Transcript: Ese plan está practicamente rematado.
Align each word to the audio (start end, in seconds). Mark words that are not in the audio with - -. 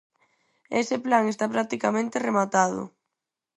Ese 0.81 0.97
plan 1.05 1.23
está 1.27 1.45
practicamente 1.55 2.17
rematado. 2.27 2.81